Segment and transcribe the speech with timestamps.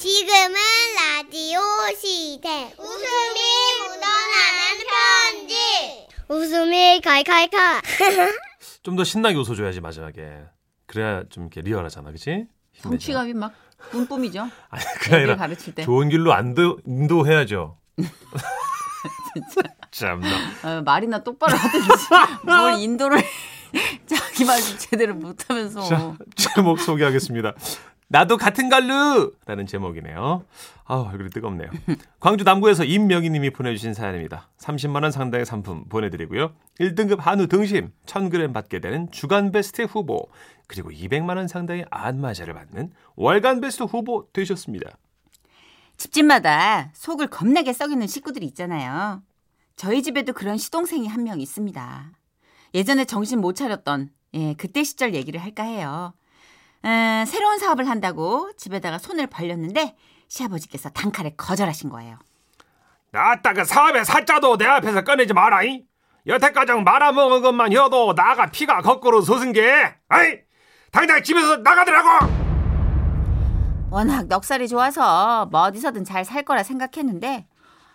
[0.00, 0.54] 지금은
[0.96, 1.60] 라디오
[2.00, 2.74] 시대.
[2.78, 3.40] 웃음이
[3.82, 5.54] 묻어나는 편지.
[6.26, 7.82] 웃음이 칼칼칼.
[8.82, 10.38] 좀 더 신나게 웃어줘야지 마지막에.
[10.86, 12.46] 그래야 좀 이렇게 리얼하잖아, 그치?
[12.72, 12.82] 힘내자.
[12.88, 13.52] 성취감이 막
[13.90, 14.48] 뿜뿜이죠.
[14.70, 15.84] 아니 그게 애들 아니라 가르칠 때.
[15.84, 17.76] 좋은 길로 안도 인도해야죠.
[19.90, 20.28] 참나.
[20.62, 21.88] 어, 말이나 똑바로 하든지
[22.46, 23.22] 뭘 인도를
[24.06, 27.52] 자기 말 제대로 못하면서 자, 제목 소개하겠습니다.
[28.12, 30.44] 나도 같은 갈루 라는 제목이네요.
[30.84, 31.70] 아, 얼굴이 뜨겁네요.
[32.18, 34.48] 광주 남구에서 임명희 님이 보내주신 사연입니다.
[34.58, 36.52] 30만 원 상당의 상품 보내드리고요.
[36.80, 40.28] 1등급 한우 등심 1000g 받게 되는 주간 베스트 후보
[40.66, 44.90] 그리고 200만 원 상당의 안마자를 받는 월간 베스트 후보 되셨습니다.
[45.96, 49.22] 집집마다 속을 겁나게 썩이는 식구들이 있잖아요.
[49.76, 52.10] 저희 집에도 그런 시동생이 한 명 있습니다.
[52.74, 56.12] 예전에 정신 못 차렸던 예, 그때 시절 얘기를 할까 해요.
[56.84, 59.96] 에, 새로운 사업을 한다고 집에다가 손을 벌렸는데
[60.28, 62.18] 시아버지께서 단칼에 거절하신 거예요.
[63.12, 65.84] 나따 그 사업의 사자도 내 앞에서 꺼내지 마라이.
[66.26, 70.38] 여태까지 말아먹은 것만 해도 나가 피가 거꾸로 솟은 게 아이
[70.92, 72.08] 당장 집에서 나가더라고.
[73.90, 77.48] 워낙 넉살이 좋아서 뭐 어디서든 잘 살 거라 생각했는데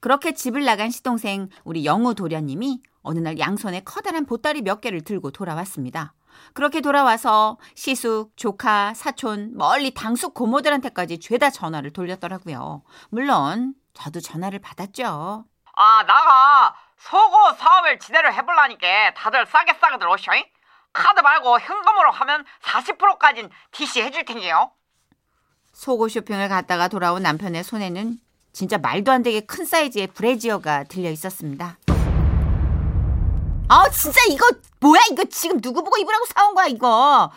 [0.00, 5.30] 그렇게 집을 나간 시동생 우리 영우 도련님이 어느 날 양손에 커다란 보따리 몇 개를 들고
[5.30, 6.12] 돌아왔습니다.
[6.54, 12.82] 그렇게 돌아와서 시숙, 조카, 사촌, 멀리 당숙 고모들한테까지 죄다 전화를 돌렸더라고요.
[13.10, 15.44] 물론 저도 전화를 받았죠.
[15.74, 20.32] 아, 나가 속옷 사업을 제대로 해볼라니까 다들 싸게 싸게 들어오셔.
[20.92, 24.72] 카드 말고 현금으로 하면 40%까진 DC 해줄 텐데요.
[25.72, 28.18] 속옷 쇼핑을 갔다가 돌아온 남편의 손에는
[28.52, 31.78] 진짜 말도 안 되게 큰 사이즈의 브래지어가 들려 있었습니다.
[33.68, 34.46] 아 진짜 이거
[34.80, 37.30] 뭐야 이거 지금 누구 보고 입으라고 사온 거야 이거.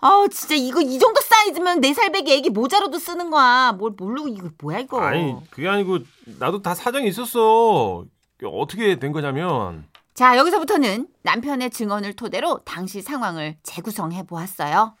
[0.00, 3.72] 아 진짜 이거 이 정도 사이즈면 네 살 배기 애기 모자로도 쓰는 거야.
[3.72, 5.00] 뭘 모르고 이거 뭐야 이거.
[5.00, 5.98] 아니 그게 아니고
[6.38, 8.04] 나도 다 사정이 있었어.
[8.44, 14.94] 어떻게 된 거냐면 자 여기서부터는 남편의 증언을 토대로 당시 상황을 재구성해 보았어요.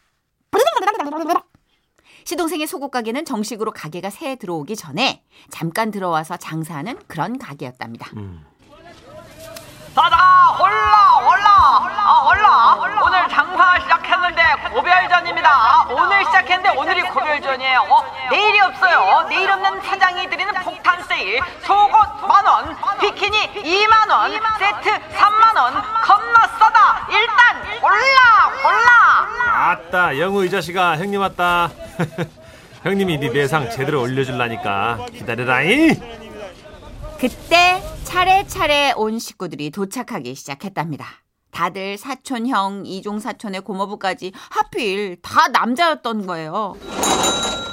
[2.24, 8.10] 시동생의 속옷 가게는 정식으로 가게가 새해 들어오기 전에 잠깐 들어와서 장사하는 그런 가게였답니다.
[9.98, 10.16] 자자,
[10.60, 12.74] 올라, 올라, 아, 올라.
[13.04, 15.86] 오늘 장사 시작했는데 고별전입니다.
[15.90, 17.80] 오늘 시작했는데 오늘이 고별전이에요.
[17.80, 19.26] 어, 내일이 없어요.
[19.28, 21.40] 내일 없는 사장이 드리는 폭탄 세일.
[21.62, 25.82] 속옷 만 원, 비키니 2만 원, 세트 3만 원.
[26.00, 27.08] 겁나 싸다.
[27.10, 29.70] 일단 골라, 골라.
[29.72, 31.70] 아따 영우 이 자식아 형님 왔다.
[32.84, 36.27] 형님이 네 매상 제대로 올려줄라니까 기다려라잉.
[37.18, 41.04] 그때 차례차례 온 식구들이 도착하기 시작했답니다.
[41.50, 46.76] 다들 사촌 형, 이종 사촌의 고모부까지 하필 다 남자였던 거예요.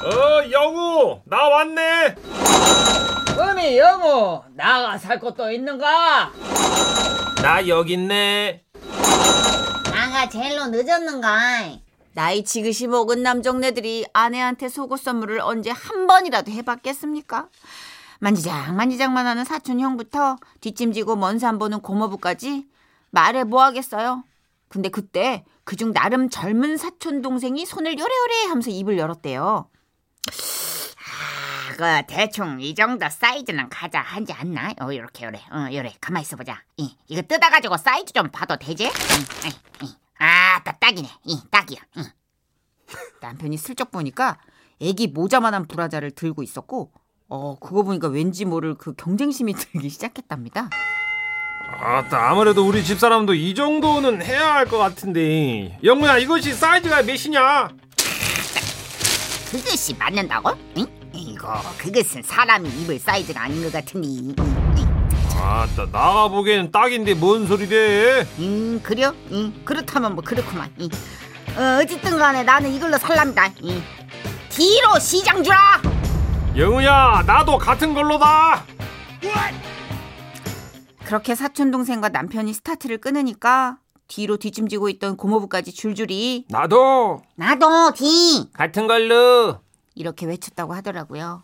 [0.04, 2.16] 어 영우 나 왔네.
[3.38, 6.32] 음이 영우, 나가 살 것도 있는가?
[7.44, 8.64] 나 여기 있네.
[9.92, 11.80] 나가 제일로 늦었는가?
[12.14, 17.50] 나이 지그시 먹은 남정네들이 아내한테 속옷 선물을 언제 한 번이라도 해봤겠습니까?
[18.20, 22.68] 만지작 만지작만 하는 사촌 형부터 뒷짐지고 먼 산 보는 고모부까지
[23.12, 24.24] 말해 뭐 하겠어요.
[24.68, 29.70] 근데 그때 그중 나름 젊은 사촌 동생이 손을 요래요래 하면서 입을 열었대요.
[30.98, 34.74] 아, 그 대충 이 정도 사이즈는 가자 하지 않나?
[34.82, 35.40] 어, 요렇게 요래.
[35.52, 35.94] 어, 요래.
[36.02, 36.62] 가만 있어 보자.
[36.78, 38.90] 이, 이거 뜯어 가지고 사이즈 좀 봐도 되지?
[40.18, 41.08] 아, 따 딱이네.
[41.26, 41.80] 이, 딱이야.
[41.98, 42.04] 이.
[43.22, 44.40] 남편이 슬쩍 보니까
[44.82, 46.92] 애기 모자만한 브라자를 들고 있었고
[47.28, 50.70] 어, 그거 보니까 왠지 모를 그 경쟁심이 들기 시작했답니다.
[51.80, 57.70] 아따 아무래도 우리 집사람도 이 정도는 해야 할 것 같은데 영우야 이것이 사이즈가 몇이냐?
[59.52, 60.52] 그것이 맞는다고?
[60.78, 60.86] 응?
[61.14, 64.36] 이거 그것은 사람이 입을 사이즈가 아닌 것 같으니.
[65.38, 68.26] 아따 나가 보기엔 딱인데 뭔 소리래?
[68.40, 69.10] 음, 그려?
[69.32, 70.72] 음, 그렇다면 뭐 그렇구만.
[70.80, 70.90] 음.
[71.58, 73.48] 어, 어쨌든 간에 나는 이걸로 살랍니다.
[73.64, 73.84] 음.
[74.50, 75.82] 뒤로 시장 주라!
[76.58, 78.64] 영우야 나도 같은 걸로다.
[81.06, 83.78] 그렇게 사촌 동생과 남편이 스타트를 끊으니까
[84.08, 89.60] 뒤로 뒷짐지고 있던 고모부까지 줄줄이 나도 나도 뒤 같은 걸로.
[89.96, 91.44] 이렇게 외쳤다고 하더라고요.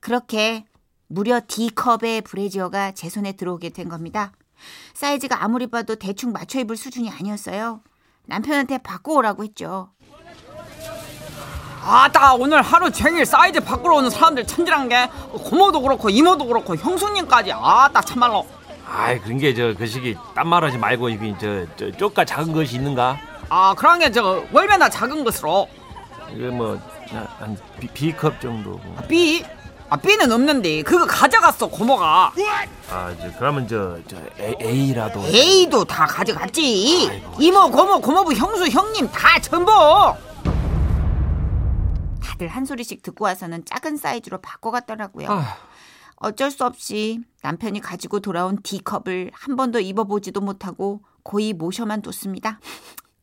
[0.00, 0.64] 그렇게
[1.06, 4.32] 무려 D컵의 브래지어가 제 손에 들어오게 된 겁니다.
[4.94, 7.82] 사이즈가 아무리 봐도 대충 맞춰 입을 수준이 아니었어요.
[8.26, 9.90] 남편한테 바꿔오라고 했죠.
[11.94, 17.52] 아따 오늘 하루 종일 사이즈 바꾸러 오는 사람들 천지란 게 고모도 그렇고 이모도 그렇고 형수님까지
[17.52, 18.46] 아따 참말로
[18.88, 23.18] 아이 그런 게 저 그 시기 딴 말하지 말고 이게 저저 쪼까 작은 것이 있는가?
[23.48, 25.68] 아 그런 게 저 월매나 작은 것으로
[26.32, 28.80] 이거 뭐한 B, B컵 정도.
[29.08, 29.44] B?
[29.88, 32.32] 아 B는 없는데 그거 가져갔어 고모가
[32.92, 35.24] 아, 이제 그러면 저, 저 A, A라도.
[35.26, 37.10] A도 다 가져갔지
[37.40, 39.72] 이모 고모 고모부 형수 형님 다 전부
[42.40, 45.56] 다들 한 소리씩 듣고 와서는 작은 사이즈로 바꿔갔더라고요 아,
[46.16, 52.58] 어쩔 수 없이 남편이 가지고 돌아온 D컵을 한 번도 입어보지도 못하고 고이 모셔만 뒀습니다.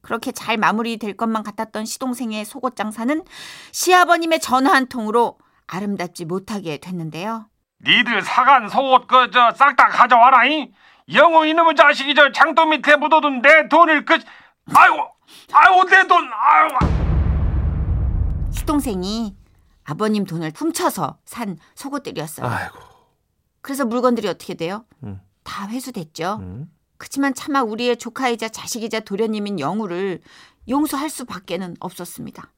[0.01, 3.23] 그렇게 잘 마무리될 것만 같았던 시동생의 속옷 장사는
[3.71, 7.47] 시아버님의 전화 한 통으로 아름답지 못하게 됐는데요.
[7.83, 10.71] 니들 사간 속옷 그 저 싹 다 가져와라잉.
[11.13, 14.17] 영호 이놈의 자식이 저 장도 밑에 묻어둔 내 돈을 그
[14.73, 15.07] 아이고
[15.53, 16.96] 아이고 내 돈 아이고.
[18.77, 19.35] 시동생이
[19.83, 22.47] 아버님 돈을 훔쳐서 산 속옷들이었어요.
[22.47, 22.77] 아이고.
[23.61, 24.85] 그래서 물건들이 어떻게 돼요?
[25.03, 25.19] 음.
[25.43, 26.37] 다 회수됐죠.
[26.41, 26.71] 음.
[26.97, 30.21] 그치만 차마 우리의 조카이자 자식이자 도련님인 영우를
[30.69, 32.51] 용서할 수밖에는 없었습니다.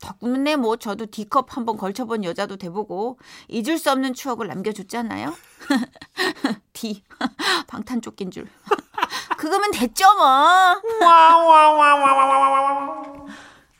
[0.00, 3.18] 덕분에 뭐 저도 D컵 한번 걸쳐본 여자도 돼보고
[3.48, 5.34] 잊을 수 없는 추억을 남겨줬잖아요.
[6.72, 7.02] D
[7.68, 8.48] 방탄조끼인 줄.
[9.38, 10.80] 그거면 됐죠 뭐.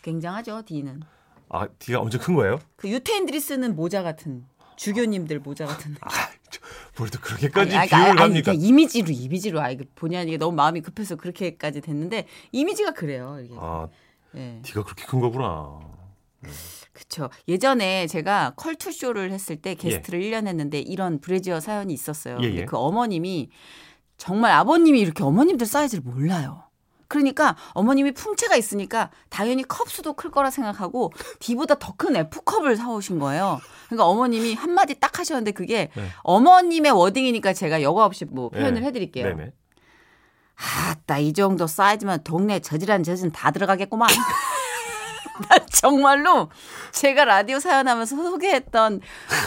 [0.02, 1.02] 굉장하죠 D는.
[1.54, 2.58] 아, D가 엄청 큰 거예요?
[2.76, 4.44] 그 유태인들이 쓰는 모자 같은
[4.76, 5.94] 주교님들 모자 같은.
[6.00, 6.10] 아,
[6.50, 6.60] 저,
[6.98, 8.52] 뭘또 그렇게까지 아니, 비유를 아니, 합니까?
[8.52, 13.38] 그냥 이미지로 이미지로 아 이게 본의 아니게 너무 마음이 급해서 그렇게까지 됐는데 이미지가 그래요.
[13.44, 13.54] 이게.
[13.56, 13.88] 아,
[14.34, 14.60] 예.
[14.62, 15.78] D가 그렇게 큰 거구나.
[16.92, 17.30] 그쵸.
[17.48, 22.38] 예전에 제가 컬투 쇼를 했을 때 게스트를 1년 했는데 이런 브래지어 사연이 있었어요.
[22.40, 22.64] 예, 근데 예.
[22.66, 23.50] 그 어머님이
[24.16, 26.63] 정말 아버님이 이렇게 어머님들 사이즈를 몰라요.
[27.14, 33.20] 그러니까 어머님이 풍채가 있으니까 당연히 컵 수도 클 거라 생각하고 D보다 더 큰 F컵을 사오신
[33.20, 33.60] 거예요.
[33.86, 36.08] 그러니까 어머님이 한마디 딱 하셨는데 그게 네.
[36.24, 38.86] 어머님의 wording이니까 제가 여과 없이 뭐 표현을 네.
[38.88, 39.28] 해드릴게요.
[39.36, 39.52] 네네.
[40.56, 44.08] 아따 이 정도 사이즈면 동네 저지란 젖은 다 들어가겠구만.
[45.48, 46.50] 난 정말로
[46.90, 49.00] 제가 라디오 사연하면서 소개했던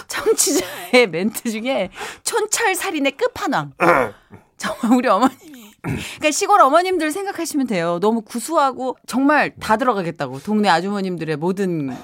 [0.08, 1.90] 청취자의 멘트 중에
[2.24, 3.74] 촌철살인의 끝판왕.
[4.58, 5.67] 정말 우리 어머님이.
[5.82, 8.00] 그러니까 시골 어머님들 생각하시면 돼요.
[8.02, 10.40] 너무 구수하고 정말 다 들어가겠다고.
[10.40, 11.96] 동네 아주머님들의 모든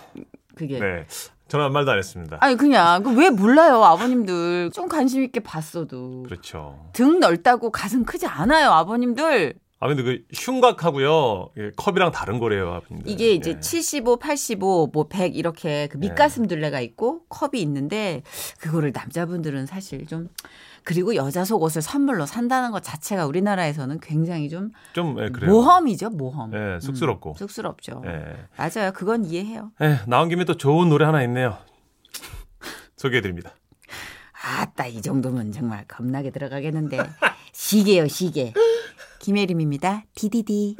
[0.56, 0.80] 그게.
[0.80, 1.06] 네.
[1.48, 2.38] 저는 아무 말도 안 했습니다.
[2.42, 6.90] 아니 그냥 그왜 몰라요 아버님들 좀 관심 있게 봤어도 그렇죠.
[6.94, 11.50] 등 넓다고 가슴 크지 않아요 아버님들 아, 근데 그 흉곽하고요.
[11.58, 13.12] 예, 컵이랑 다른 거래요, 아버님들.
[13.12, 13.60] 이게 이제 예.
[13.60, 18.24] 75, 85, 뭐 100 이렇게 그 밑가슴 둘레가 있고 컵이 있는데
[18.62, 20.30] 그거를 남자분들은 사실 좀
[20.86, 25.28] 그리고 여자 속옷을 선물로 산다는 것 자체가 우리나라에서는 굉장히 좀 좀 예.
[25.46, 26.54] 모험이죠 모험.
[26.54, 27.32] 예, 쑥스럽고.
[27.32, 28.04] 음, 쑥스럽죠.
[28.06, 28.38] 예.
[28.58, 28.94] 맞아요.
[28.94, 29.72] 그건 이해해요.
[29.82, 31.58] 예, 나온 김에 또 좋은 노래 하나 있네요.
[32.96, 33.52] 소개해드립니다.
[34.46, 36.98] 아따 이 정도면 정말 겁나게 들어가겠는데
[37.54, 38.54] 시계요 시계.
[39.24, 40.04] 김혜림입니다.
[40.16, 40.76] 디디디.